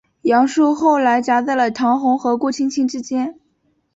[0.23, 3.37] 杨树后来夹在了唐红和顾菁菁之间。